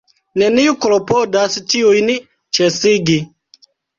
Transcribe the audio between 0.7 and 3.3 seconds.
klopodas tiujn ĉesigi.